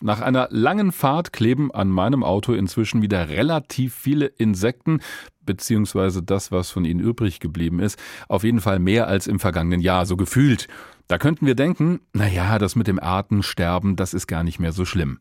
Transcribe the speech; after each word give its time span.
Nach 0.00 0.20
einer 0.20 0.48
langen 0.50 0.90
Fahrt 0.90 1.32
kleben 1.32 1.70
an 1.72 1.88
meinem 1.88 2.24
Auto 2.24 2.52
inzwischen 2.52 3.00
wieder 3.00 3.28
relativ 3.28 3.94
viele 3.94 4.26
Insekten, 4.26 5.00
beziehungsweise 5.46 6.22
das, 6.22 6.50
was 6.50 6.70
von 6.70 6.84
ihnen 6.84 7.00
übrig 7.00 7.38
geblieben 7.38 7.78
ist. 7.78 7.98
Auf 8.28 8.42
jeden 8.42 8.60
Fall 8.60 8.80
mehr 8.80 9.06
als 9.06 9.26
im 9.26 9.38
vergangenen 9.38 9.80
Jahr, 9.80 10.04
so 10.04 10.16
gefühlt. 10.16 10.66
Da 11.06 11.18
könnten 11.18 11.46
wir 11.46 11.54
denken, 11.54 12.00
na 12.12 12.26
ja, 12.28 12.58
das 12.58 12.76
mit 12.76 12.88
dem 12.88 12.98
Artensterben, 12.98 13.94
das 13.94 14.14
ist 14.14 14.26
gar 14.26 14.42
nicht 14.42 14.58
mehr 14.58 14.72
so 14.72 14.84
schlimm. 14.84 15.18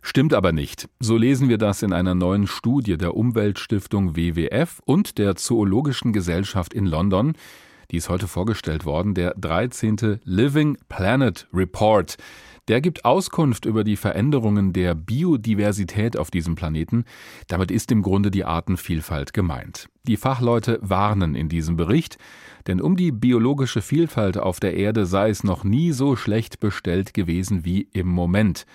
Stimmt 0.00 0.34
aber 0.34 0.52
nicht. 0.52 0.88
So 1.00 1.16
lesen 1.16 1.48
wir 1.48 1.58
das 1.58 1.82
in 1.82 1.92
einer 1.92 2.14
neuen 2.14 2.46
Studie 2.46 2.96
der 2.96 3.16
Umweltstiftung 3.16 4.16
WWF 4.16 4.80
und 4.84 5.18
der 5.18 5.34
Zoologischen 5.34 6.12
Gesellschaft 6.12 6.72
in 6.72 6.86
London. 6.86 7.34
Die 7.90 7.96
ist 7.98 8.08
heute 8.08 8.28
vorgestellt 8.28 8.84
worden, 8.84 9.14
der 9.14 9.34
13. 9.34 10.20
Living 10.24 10.76
Planet 10.88 11.46
Report. 11.52 12.16
Der 12.68 12.80
gibt 12.80 13.04
Auskunft 13.04 13.64
über 13.64 13.84
die 13.84 13.96
Veränderungen 13.96 14.72
der 14.72 14.96
Biodiversität 14.96 16.16
auf 16.16 16.32
diesem 16.32 16.56
Planeten. 16.56 17.04
Damit 17.46 17.70
ist 17.70 17.92
im 17.92 18.02
Grunde 18.02 18.32
die 18.32 18.44
Artenvielfalt 18.44 19.32
gemeint. 19.32 19.88
Die 20.02 20.16
Fachleute 20.16 20.80
warnen 20.82 21.36
in 21.36 21.48
diesem 21.48 21.76
Bericht, 21.76 22.18
denn 22.66 22.80
um 22.80 22.96
die 22.96 23.12
biologische 23.12 23.82
Vielfalt 23.82 24.36
auf 24.36 24.58
der 24.58 24.74
Erde 24.74 25.06
sei 25.06 25.30
es 25.30 25.44
noch 25.44 25.62
nie 25.62 25.92
so 25.92 26.16
schlecht 26.16 26.58
bestellt 26.58 27.14
gewesen 27.14 27.64
wie 27.64 27.88
im 27.92 28.08
Moment. 28.08 28.66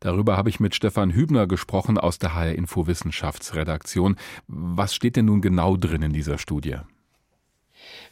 Darüber 0.00 0.36
habe 0.36 0.48
ich 0.48 0.58
mit 0.58 0.74
Stefan 0.74 1.12
Hübner 1.12 1.46
gesprochen 1.46 1.98
aus 1.98 2.18
der 2.18 2.34
HR 2.34 2.54
Info 2.54 2.88
Wissenschaftsredaktion. 2.88 4.16
Was 4.48 4.94
steht 4.94 5.16
denn 5.16 5.26
nun 5.26 5.40
genau 5.40 5.76
drin 5.76 6.02
in 6.02 6.12
dieser 6.12 6.38
Studie? 6.38 6.78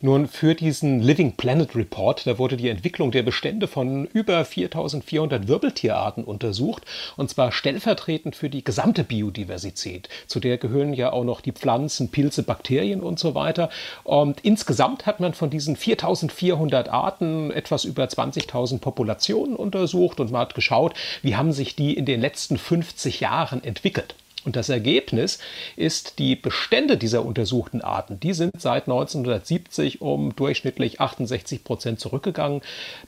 Nun, 0.01 0.29
für 0.29 0.55
diesen 0.55 1.01
Living 1.01 1.33
Planet 1.33 1.75
Report, 1.75 2.27
da 2.27 2.39
wurde 2.39 2.57
die 2.57 2.69
Entwicklung 2.69 3.11
der 3.11 3.23
Bestände 3.23 3.67
von 3.69 4.07
über 4.07 4.45
4400 4.45 5.49
Wirbeltierarten 5.49 6.25
untersucht, 6.25 6.83
und 7.17 7.31
zwar 7.31 7.53
stellvertretend 7.53 8.37
für 8.37 8.51
die 8.51 8.65
gesamte 8.65 9.05
Biodiversität. 9.05 10.09
Zu 10.27 10.41
der 10.41 10.59
gehören 10.59 10.93
ja 10.93 11.13
auch 11.13 11.25
noch 11.25 11.41
die 11.41 11.53
Pflanzen, 11.53 12.11
Pilze, 12.11 12.43
Bakterien 12.43 13.01
und 13.01 13.19
so 13.19 13.35
weiter. 13.35 13.71
Und 14.03 14.41
insgesamt 14.41 15.07
hat 15.07 15.21
man 15.21 15.35
von 15.35 15.51
diesen 15.51 15.77
4400 15.77 16.89
Arten 16.89 17.51
etwas 17.51 17.85
über 17.85 18.05
20.000 18.05 18.81
Populationen 18.81 19.57
untersucht 19.57 20.21
und 20.21 20.31
man 20.31 20.43
hat 20.43 20.55
geschaut, 20.55 20.95
wie 21.23 21.37
haben 21.37 21.53
sich 21.53 21.77
die 21.77 21.95
in 21.95 22.05
den 22.05 22.21
letzten 22.21 22.59
50 22.59 23.21
Jahren 23.21 23.63
entwickelt. 23.65 24.15
Und 24.45 24.57
das 24.57 24.69
Ergebnis 24.69 25.39
ist, 25.77 26.19
die 26.19 26.37
Bestände 26.37 26.97
dieser 26.97 27.25
untersuchten 27.25 27.81
Arten, 27.81 28.21
die 28.21 28.35
sind 28.35 28.61
seit 28.61 28.85
1970 28.85 30.03
um 30.03 30.37
durchschnittlich 30.37 31.01
68 31.01 31.65
Prozent 31.65 32.01
zurückgegangen. 32.01 32.61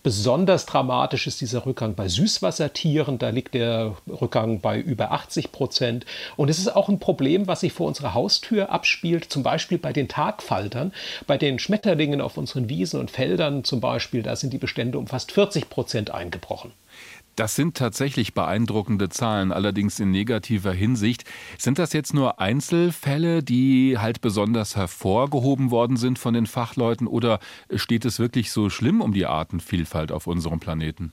Besonders 0.02 0.66
dramatisch 0.66 1.26
ist 1.26 1.40
dieser 1.40 1.66
Rückgang 1.66 1.94
bei 1.94 2.08
Süßwassertieren. 2.08 3.18
Da 3.18 3.30
liegt 3.30 3.54
der 3.54 3.96
Rückgang 4.08 4.60
bei 4.60 4.80
über 4.80 5.12
80 5.12 5.52
Prozent. 5.52 6.06
Und 6.36 6.48
es 6.48 6.58
ist 6.58 6.74
auch 6.74 6.88
ein 6.88 6.98
Problem, 6.98 7.46
was 7.46 7.60
sich 7.60 7.72
vor 7.72 7.86
unserer 7.86 8.14
Haustür 8.14 8.70
abspielt, 8.70 9.30
zum 9.30 9.42
Beispiel 9.42 9.78
bei 9.78 9.92
den 9.92 10.08
Tagfaltern, 10.08 10.92
bei 11.26 11.36
den 11.36 11.58
Schmetterlingen 11.58 12.20
auf 12.20 12.38
unseren 12.38 12.68
Wiesen 12.68 12.98
und 12.98 13.10
Feldern 13.10 13.64
zum 13.64 13.80
Beispiel. 13.80 14.22
Da 14.22 14.36
sind 14.36 14.52
die 14.52 14.58
Bestände 14.58 14.98
um 14.98 15.06
fast 15.06 15.32
40 15.32 15.68
Prozent 15.68 16.10
eingebrochen. 16.10 16.72
Das 17.36 17.54
sind 17.54 17.76
tatsächlich 17.76 18.32
beeindruckende 18.32 19.10
Zahlen, 19.10 19.52
allerdings 19.52 20.00
in 20.00 20.10
negativer 20.10 20.72
Hinsicht. 20.72 21.24
Sind 21.58 21.78
das 21.78 21.92
jetzt 21.92 22.14
nur 22.14 22.40
Einzelfälle, 22.40 23.42
die 23.42 23.98
halt 23.98 24.22
besonders 24.22 24.74
hervorgehoben 24.74 25.70
worden 25.70 25.98
sind 25.98 26.18
von 26.18 26.32
den 26.32 26.46
Fachleuten, 26.46 27.06
oder 27.06 27.38
steht 27.74 28.06
es 28.06 28.18
wirklich 28.18 28.50
so 28.50 28.70
schlimm 28.70 29.02
um 29.02 29.12
die 29.12 29.26
Artenvielfalt 29.26 30.12
auf 30.12 30.26
unserem 30.26 30.60
Planeten? 30.60 31.12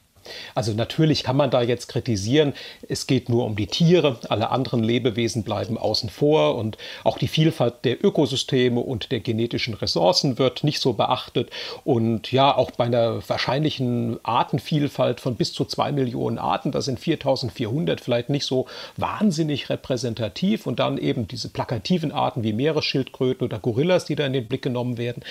Also 0.55 0.73
natürlich 0.73 1.23
kann 1.23 1.37
man 1.37 1.51
da 1.51 1.61
jetzt 1.61 1.87
kritisieren, 1.87 2.53
es 2.87 3.07
geht 3.07 3.29
nur 3.29 3.45
um 3.45 3.55
die 3.55 3.67
Tiere, 3.67 4.19
alle 4.29 4.49
anderen 4.49 4.83
Lebewesen 4.83 5.43
bleiben 5.43 5.77
außen 5.77 6.09
vor 6.09 6.55
und 6.55 6.77
auch 7.03 7.17
die 7.17 7.27
Vielfalt 7.27 7.85
der 7.85 8.03
Ökosysteme 8.03 8.79
und 8.79 9.11
der 9.11 9.19
genetischen 9.19 9.73
Ressourcen 9.73 10.37
wird 10.37 10.63
nicht 10.63 10.79
so 10.79 10.93
beachtet. 10.93 11.49
Und 11.83 12.31
ja, 12.31 12.55
auch 12.55 12.71
bei 12.71 12.85
einer 12.85 13.27
wahrscheinlichen 13.27 14.19
Artenvielfalt 14.23 15.19
von 15.19 15.35
bis 15.35 15.53
zu 15.53 15.65
zwei 15.65 15.91
Millionen 15.91 16.37
Arten, 16.37 16.71
das 16.71 16.85
sind 16.85 16.99
4400 16.99 18.01
vielleicht 18.01 18.29
nicht 18.29 18.45
so 18.45 18.67
wahnsinnig 18.97 19.69
repräsentativ 19.69 20.67
und 20.67 20.79
dann 20.79 20.97
eben 20.97 21.27
diese 21.27 21.49
plakativen 21.49 22.11
Arten 22.11 22.43
wie 22.43 22.53
Meeresschildkröten 22.53 23.45
oder 23.45 23.59
Gorillas, 23.59 24.05
die 24.05 24.15
da 24.15 24.25
in 24.25 24.33
den 24.33 24.47
Blick 24.47 24.61
genommen 24.61 24.97
werden. 24.97 25.23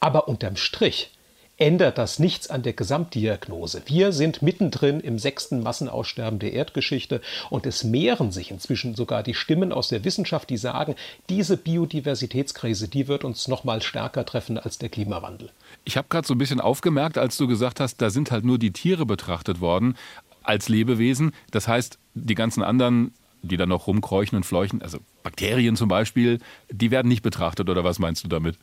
Aber 0.00 0.28
unterm 0.28 0.56
Strich 0.56 1.10
ändert 1.58 1.98
das 1.98 2.18
nichts 2.18 2.48
an 2.48 2.62
der 2.62 2.72
Gesamtdiagnose. 2.72 3.82
Wir 3.86 4.12
sind 4.12 4.42
mittendrin 4.42 5.00
im 5.00 5.18
sechsten 5.18 5.62
Massenaussterben 5.62 6.38
der 6.38 6.52
Erdgeschichte 6.52 7.20
und 7.50 7.66
es 7.66 7.84
mehren 7.84 8.30
sich 8.30 8.50
inzwischen 8.50 8.94
sogar 8.94 9.22
die 9.22 9.34
Stimmen 9.34 9.72
aus 9.72 9.88
der 9.88 10.04
Wissenschaft, 10.04 10.48
die 10.50 10.56
sagen, 10.56 10.94
diese 11.28 11.56
Biodiversitätskrise, 11.56 12.88
die 12.88 13.08
wird 13.08 13.24
uns 13.24 13.48
noch 13.48 13.64
mal 13.64 13.82
stärker 13.82 14.24
treffen 14.24 14.56
als 14.56 14.78
der 14.78 14.88
Klimawandel. 14.88 15.50
Ich 15.84 15.96
habe 15.96 16.08
gerade 16.08 16.26
so 16.26 16.34
ein 16.34 16.38
bisschen 16.38 16.60
aufgemerkt, 16.60 17.18
als 17.18 17.36
du 17.36 17.48
gesagt 17.48 17.80
hast, 17.80 18.00
da 18.00 18.10
sind 18.10 18.30
halt 18.30 18.44
nur 18.44 18.58
die 18.58 18.72
Tiere 18.72 19.04
betrachtet 19.04 19.60
worden 19.60 19.96
als 20.44 20.68
Lebewesen. 20.68 21.32
Das 21.50 21.66
heißt, 21.66 21.98
die 22.14 22.34
ganzen 22.34 22.62
anderen 22.62 23.12
die 23.42 23.56
dann 23.56 23.68
noch 23.68 23.86
rumkräuchen 23.86 24.36
und 24.36 24.44
fleuchen, 24.44 24.82
also 24.82 24.98
Bakterien 25.22 25.76
zum 25.76 25.88
Beispiel, 25.88 26.40
die 26.70 26.90
werden 26.90 27.08
nicht 27.08 27.22
betrachtet 27.22 27.68
oder 27.68 27.84
was 27.84 28.00
meinst 28.00 28.24
du 28.24 28.28
damit? 28.28 28.58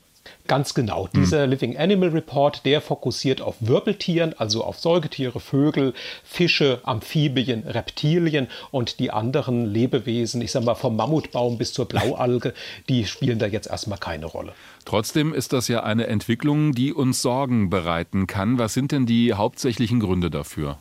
Ganz 0.48 0.74
genau. 0.74 1.06
Hm. 1.06 1.22
Dieser 1.22 1.48
Living 1.48 1.78
Animal 1.78 2.10
Report, 2.10 2.66
der 2.66 2.82
fokussiert 2.82 3.42
auf 3.42 3.56
Wirbeltieren, 3.60 4.34
also 4.38 4.64
auf 4.64 4.80
Säugetiere, 4.80 5.40
Vögel, 5.40 5.94
Fische, 6.24 6.80
Amphibien, 6.84 7.64
Reptilien 7.64 8.48
und 8.72 9.00
die 9.00 9.12
anderen 9.12 9.66
Lebewesen, 9.66 10.42
ich 10.42 10.52
sage 10.52 10.66
mal 10.66 10.76
vom 10.76 10.96
Mammutbaum 10.96 11.58
bis 11.58 11.74
zur 11.74 11.86
Blaualge, 11.86 12.54
die 12.90 13.06
spielen 13.06 13.40
da 13.40 13.48
jetzt 13.48 13.68
erstmal 13.68 13.98
keine 13.98 14.26
Rolle. 14.28 14.54
Trotzdem 14.86 15.34
ist 15.34 15.52
das 15.52 15.68
ja 15.68 15.84
eine 15.84 16.08
Entwicklung, 16.08 16.74
die 16.74 16.94
uns 16.94 17.22
Sorgen 17.22 17.70
bereiten 17.70 18.28
kann. 18.28 18.60
Was 18.60 18.74
sind 18.74 18.92
denn 18.92 19.08
die 19.08 19.34
hauptsächlichen 19.34 20.00
Gründe 20.00 20.30
dafür? 20.30 20.78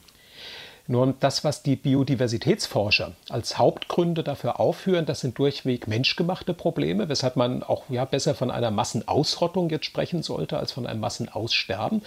Nur 0.86 1.14
das, 1.18 1.44
was 1.44 1.62
die 1.62 1.76
Biodiversitätsforscher 1.76 3.12
als 3.30 3.56
Hauptgründe 3.56 4.22
dafür 4.22 4.60
aufführen, 4.60 5.06
das 5.06 5.20
sind 5.20 5.38
durchweg 5.38 5.86
menschgemachte 5.88 6.52
Probleme, 6.52 7.08
weshalb 7.08 7.36
man 7.36 7.62
auch 7.62 7.84
ja, 7.88 8.04
besser 8.04 8.34
von 8.34 8.50
einer 8.50 8.70
Massenausrottung 8.70 9.70
jetzt 9.70 9.86
sprechen 9.86 10.22
sollte 10.22 10.58
als 10.58 10.72
von 10.72 10.86
einem 10.86 11.00
Massenaussterben. 11.00 12.02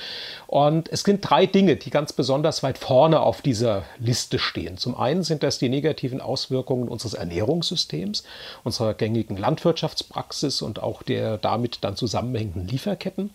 Und 0.45 0.89
es 0.89 1.01
sind 1.01 1.27
drei 1.27 1.47
Dinge, 1.47 1.77
die 1.77 1.89
ganz 1.89 2.13
besonders 2.13 2.61
weit 2.61 2.77
vorne 2.77 3.21
auf 3.21 3.41
dieser 3.41 3.83
Liste 3.97 4.37
stehen. 4.37 4.77
Zum 4.77 4.95
einen 4.95 5.23
sind 5.23 5.41
das 5.41 5.57
die 5.57 5.69
negativen 5.69 6.21
Auswirkungen 6.21 6.87
unseres 6.87 7.15
Ernährungssystems, 7.15 8.25
unserer 8.63 8.93
gängigen 8.93 9.37
Landwirtschaftspraxis 9.37 10.61
und 10.61 10.83
auch 10.83 11.01
der 11.01 11.39
damit 11.39 11.79
dann 11.81 11.95
zusammenhängenden 11.95 12.67
Lieferketten. 12.67 13.31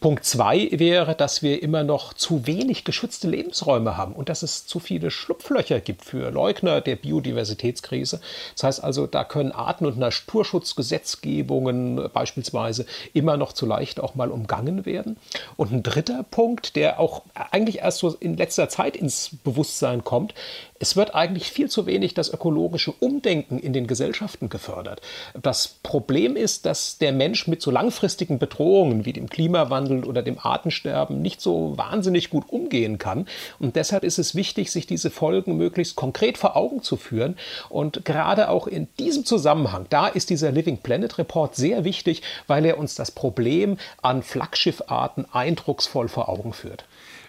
Punkt 0.00 0.24
zwei 0.24 0.68
wäre, 0.70 1.16
dass 1.16 1.42
wir 1.42 1.60
immer 1.60 1.82
noch 1.82 2.14
zu 2.14 2.46
wenig 2.46 2.84
geschützte 2.84 3.28
Lebensräume 3.28 3.96
haben 3.96 4.12
und 4.12 4.28
dass 4.28 4.44
es 4.44 4.64
zu 4.64 4.78
viele 4.78 5.10
Schlupflöcher 5.10 5.80
gibt 5.80 6.04
für 6.04 6.30
Leugner 6.30 6.80
der 6.80 6.94
Biodiversitätskrise. 6.94 8.20
Das 8.54 8.62
heißt 8.62 8.84
also, 8.84 9.08
da 9.08 9.24
können 9.24 9.50
Arten- 9.50 9.86
und 9.86 9.98
Naturschutzgesetzgebungen 9.98 12.10
beispielsweise 12.12 12.86
immer 13.12 13.36
noch 13.36 13.52
zu 13.52 13.66
leicht 13.66 13.98
auch 13.98 14.14
mal 14.14 14.30
umgangen 14.30 14.86
werden. 14.86 15.16
Und 15.56 15.72
ein 15.72 15.82
dritter 15.82 16.22
Punkt, 16.22 16.76
der 16.76 17.00
auch 17.00 17.22
eigentlich 17.50 17.78
erst 17.78 17.98
so 17.98 18.14
in 18.20 18.36
letzter 18.36 18.68
Zeit 18.68 18.96
ins 18.96 19.30
Bewusstsein 19.42 20.04
kommt, 20.04 20.32
es 20.80 20.96
wird 20.96 21.14
eigentlich 21.14 21.50
viel 21.50 21.68
zu 21.68 21.86
wenig 21.86 22.14
das 22.14 22.32
ökologische 22.32 22.92
Umdenken 22.92 23.58
in 23.58 23.72
den 23.72 23.86
Gesellschaften 23.86 24.48
gefördert. 24.48 25.00
Das 25.40 25.68
Problem 25.82 26.36
ist, 26.36 26.66
dass 26.66 26.98
der 26.98 27.12
Mensch 27.12 27.48
mit 27.48 27.62
so 27.62 27.70
langfristigen 27.70 28.38
Bedrohungen 28.38 29.04
wie 29.04 29.12
dem 29.12 29.28
Klimawandel 29.88 30.08
oder 30.08 30.22
dem 30.22 30.38
Artensterben 30.38 31.20
nicht 31.20 31.40
so 31.40 31.76
wahnsinnig 31.76 32.30
gut 32.30 32.44
umgehen 32.48 32.98
kann. 32.98 33.26
Und 33.58 33.76
deshalb 33.76 34.04
ist 34.04 34.18
es 34.18 34.34
wichtig, 34.34 34.70
sich 34.70 34.86
diese 34.86 35.10
Folgen 35.10 35.56
möglichst 35.56 35.96
konkret 35.96 36.38
vor 36.38 36.56
Augen 36.56 36.82
zu 36.82 36.96
führen. 36.96 37.36
Und 37.68 38.04
gerade 38.04 38.48
auch 38.48 38.66
in 38.66 38.88
diesem 38.98 39.24
Zusammenhang, 39.24 39.86
da 39.90 40.06
ist 40.06 40.30
dieser 40.30 40.52
Living 40.52 40.78
Planet 40.78 41.18
Report 41.18 41.54
sehr 41.54 41.84
wichtig, 41.84 42.22
weil 42.46 42.64
er 42.64 42.78
uns 42.78 42.94
das 42.94 43.10
Problem 43.10 43.78
an 44.02 44.22
Flaggschiffarten 44.22 45.26
eindrucksvoll 45.32 46.08
vor 46.08 46.28
Augen 46.28 46.52
führt. 46.52 46.84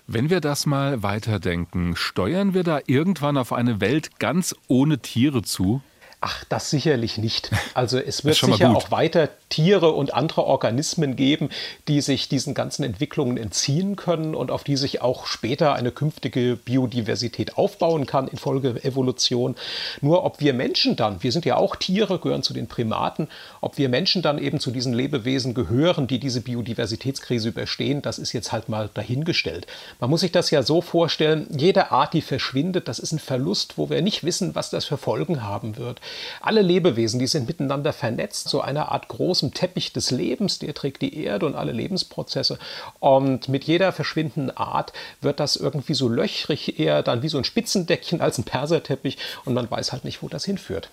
Wenn 0.08 0.32
wir 0.32 0.42
das 0.42 0.66
mal 0.66 1.04
weiterdenken, 1.04 1.96
steuern 1.96 2.56
wir 2.56 2.64
da 2.64 2.80
irgendwann 2.88 3.38
auf 3.38 3.54
eine 3.54 3.80
Welt 3.80 4.18
ganz 4.18 4.56
ohne 4.68 4.98
Tiere 5.00 5.44
zu? 5.44 5.82
Ach, 6.22 6.44
das 6.50 6.70
sicherlich 6.70 7.18
nicht. 7.18 7.50
Also 7.76 7.98
es 7.98 8.26
wird 8.26 8.36
sicher 8.36 8.76
auch 8.76 8.92
weiter 8.92 9.30
Tiere 9.48 9.92
und 9.92 10.14
andere 10.14 10.44
Organismen 10.44 11.16
geben, 11.16 11.50
die 11.88 12.02
sich 12.02 12.28
diesen 12.28 12.54
ganzen 12.54 12.84
Entwicklungen 12.84 13.38
entziehen 13.38 13.96
können 13.96 14.36
und 14.36 14.52
auf 14.52 14.64
die 14.66 14.76
sich 14.76 15.02
auch 15.02 15.28
später 15.28 15.76
eine 15.76 15.92
künftige 15.92 16.58
Biodiversität 16.58 17.58
aufbauen 17.58 18.06
kann 18.06 18.28
infolge 18.28 18.84
Evolution. 18.84 19.56
Nur 20.02 20.26
ob 20.26 20.42
wir 20.42 20.54
Menschen 20.54 20.98
dann, 20.98 21.24
wir 21.24 21.32
sind 21.32 21.46
ja 21.46 21.56
auch 21.56 21.78
Tiere, 21.78 22.20
gehören 22.20 22.44
zu 22.44 22.54
den 22.54 22.68
Primaten, 22.68 23.30
ob 23.62 23.78
wir 23.78 23.88
Menschen 23.88 24.22
dann 24.22 24.40
eben 24.40 24.60
zu 24.60 24.72
diesen 24.72 24.94
Lebewesen 24.94 25.54
gehören, 25.54 26.08
die 26.08 26.20
diese 26.20 26.42
Biodiversitätskrise 26.42 27.50
überstehen, 27.50 28.02
das 28.02 28.20
ist 28.20 28.34
jetzt 28.34 28.52
halt 28.52 28.68
mal 28.68 28.90
dahingestellt. 28.94 29.68
Man 30.00 30.10
muss 30.10 30.22
sich 30.22 30.34
das 30.34 30.52
ja 30.52 30.64
so 30.64 30.82
vorstellen, 30.82 31.48
jede 31.56 31.92
Art, 31.92 32.14
die 32.14 32.22
verschwindet, 32.22 32.90
das 32.90 33.00
ist 33.00 33.14
ein 33.14 33.20
Verlust, 33.20 33.78
wo 33.78 33.90
wir 33.90 34.02
nicht 34.02 34.24
wissen, 34.26 34.56
was 34.56 34.70
das 34.70 34.86
für 34.86 34.98
Folgen 34.98 35.44
haben 35.44 35.78
wird. 35.78 36.02
Alle 36.42 36.62
Lebewesen, 36.62 37.20
die 37.20 37.28
sind 37.28 37.48
miteinander 37.48 37.94
vernetzt, 37.94 38.50
so 38.50 38.62
einer 38.62 38.92
Art 38.92 39.08
großem 39.08 39.54
Teppich 39.54 39.94
des 39.94 40.12
Lebens, 40.12 40.60
der 40.60 40.74
trägt 40.74 41.02
die 41.02 41.18
Erde 41.24 41.46
und 41.46 41.56
alle 41.56 41.72
Lebensprozesse. 41.72 42.60
Und 43.00 43.50
mit 43.50 43.64
jeder 43.64 43.92
verschwindenden 43.92 44.56
Art 44.56 44.94
wird 45.22 45.40
das 45.40 45.56
irgendwie 45.56 45.94
so 45.94 46.10
löchrig, 46.10 46.80
eher 46.80 47.04
dann 47.04 47.22
wie 47.22 47.30
so 47.30 47.38
ein 47.38 47.44
Spitzendeckchen 47.44 48.22
als 48.22 48.38
ein 48.38 48.44
Perserteppich 48.44 49.18
und 49.46 49.54
man 49.54 49.70
weiß 49.70 49.92
halt 49.92 50.06
nicht, 50.06 50.24
wo 50.24 50.28
das 50.28 50.46
hinführt. 50.46 50.90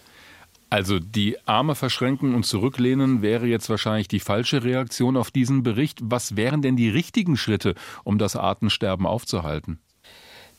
Also 0.68 0.98
die 0.98 1.36
Arme 1.46 1.76
verschränken 1.76 2.34
und 2.34 2.44
zurücklehnen 2.44 3.22
wäre 3.22 3.46
jetzt 3.46 3.70
wahrscheinlich 3.70 4.08
die 4.08 4.20
falsche 4.20 4.64
Reaktion 4.64 5.16
auf 5.16 5.30
diesen 5.30 5.62
Bericht. 5.62 6.00
Was 6.02 6.34
wären 6.34 6.60
denn 6.60 6.76
die 6.76 6.90
richtigen 6.90 7.36
Schritte, 7.36 7.74
um 8.02 8.18
das 8.18 8.34
Artensterben 8.34 9.06
aufzuhalten? 9.06 9.78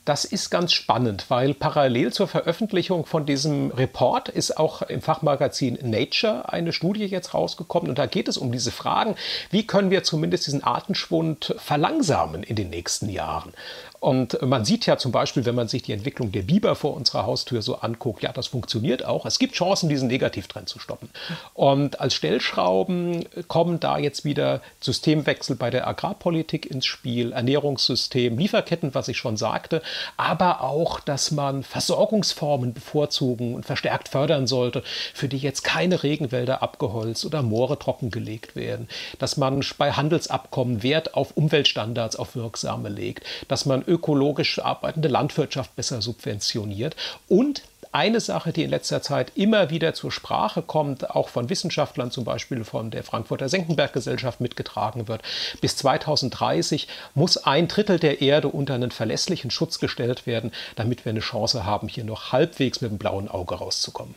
Das 0.08 0.24
ist 0.24 0.52
ganz 0.52 0.72
spannend, 0.72 1.26
weil 1.28 1.54
parallel 1.54 2.14
zur 2.14 2.30
Veröffentlichung 2.30 3.06
von 3.06 3.26
diesem 3.26 3.72
Report 3.72 4.30
ist 4.30 4.56
auch 4.56 4.82
im 4.84 5.02
Fachmagazin 5.02 5.78
Nature 5.82 6.48
eine 6.48 6.72
Studie 6.72 7.08
jetzt 7.08 7.34
rausgekommen 7.34 7.90
und 7.90 8.00
da 8.00 8.06
geht 8.06 8.30
es 8.30 8.38
um 8.38 8.54
diese 8.54 8.72
Fragen, 8.72 9.18
wie 9.52 9.68
können 9.68 9.92
wir 9.92 10.04
zumindest 10.04 10.48
diesen 10.48 10.64
Artenschwund 10.64 11.56
verlangsamen 11.58 12.44
in 12.44 12.56
den 12.56 12.70
nächsten 12.70 13.10
Jahren. 13.10 13.52
Und 14.00 14.42
man 14.42 14.64
sieht 14.64 14.86
ja 14.86 14.98
zum 14.98 15.12
Beispiel, 15.12 15.46
wenn 15.46 15.56
man 15.56 15.68
sich 15.68 15.82
die 15.82 15.92
Entwicklung 15.92 16.32
der 16.32 16.44
Biber 16.44 16.76
vor 16.76 16.96
unserer 16.96 17.26
Haustür 17.26 17.62
so 17.62 17.78
anguckt, 17.78 18.22
ja, 18.22 18.32
das 18.32 18.48
funktioniert 18.48 19.04
auch. 19.04 19.26
Es 19.26 19.40
gibt 19.40 19.56
Chancen, 19.56 19.90
diesen 19.90 20.08
Negativtrend 20.08 20.70
zu 20.70 20.80
stoppen. 20.80 21.10
Und 21.54 22.00
als 22.00 22.14
Stellschrauben 22.14 23.26
kommen 23.48 23.80
da 23.80 23.98
jetzt 23.98 24.24
wieder 24.24 24.62
Systemwechsel 24.82 25.56
bei 25.56 25.70
der 25.70 25.88
Agrarpolitik 25.88 26.66
ins 26.70 26.86
Spiel, 26.86 27.32
Ernährungssystem, 27.32 28.38
Lieferketten, 28.38 28.94
was 28.94 29.08
ich 29.08 29.18
schon 29.18 29.38
sagte, 29.38 29.82
aber 30.16 30.62
auch, 30.62 31.00
dass 31.00 31.32
man 31.32 31.64
Versorgungsformen 31.64 32.74
bevorzugen 32.74 33.56
und 33.56 33.66
verstärkt 33.66 34.10
fördern 34.10 34.46
sollte, 34.46 34.84
für 35.14 35.28
die 35.28 35.38
jetzt 35.38 35.64
keine 35.64 36.04
Regenwälder 36.04 36.62
abgeholzt 36.62 37.26
oder 37.26 37.42
Moore 37.42 37.80
trockengelegt 37.80 38.56
werden, 38.56 38.88
dass 39.18 39.38
man 39.38 39.66
bei 39.78 39.92
Handelsabkommen 39.92 40.84
Wert 40.84 41.16
auf 41.16 41.36
Umweltstandards, 41.36 42.16
auf 42.16 42.36
wirksame 42.36 42.90
legt, 42.90 43.26
dass 43.48 43.66
man 43.66 43.82
ökologisch 43.88 44.60
arbeitende 44.60 45.08
Landwirtschaft 45.08 45.76
besser 45.76 46.02
subventioniert 46.02 46.96
und 47.28 47.64
eine 47.92 48.20
Sache, 48.20 48.52
die 48.52 48.64
in 48.64 48.70
letzter 48.70 49.02
Zeit 49.02 49.32
immer 49.36 49.70
wieder 49.70 49.94
zur 49.94 50.12
Sprache 50.12 50.62
kommt, 50.62 51.10
auch 51.10 51.30
von 51.30 51.50
Wissenschaftlern, 51.50 52.12
zum 52.12 52.26
Beispiel 52.26 52.64
von 52.64 52.92
der 52.92 53.04
Frankfurter 53.04 53.50
Senckenberg-Gesellschaft 53.50 54.42
mitgetragen 54.42 55.08
wird. 55.08 55.22
Bis 55.62 55.78
2030 55.78 56.88
muss 57.16 57.38
ein 57.38 57.68
Drittel 57.68 57.98
der 57.98 58.22
Erde 58.22 58.50
unter 58.50 58.76
einen 58.76 58.92
verlässlichen 58.92 59.52
Schutz 59.52 59.80
gestellt 59.80 60.28
werden, 60.28 60.52
damit 60.76 61.06
wir 61.06 61.12
eine 61.12 61.22
Chance 61.22 61.66
haben, 61.66 61.88
hier 61.88 62.04
noch 62.04 62.32
halbwegs 62.32 62.82
mit 62.82 62.92
dem 62.92 62.98
blauen 62.98 63.30
Auge 63.30 63.56
rauszukommen. 63.56 64.16